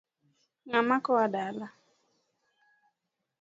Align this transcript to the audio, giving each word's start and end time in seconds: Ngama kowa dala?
Ngama 0.67 0.95
kowa 1.05 1.25
dala? 1.33 1.67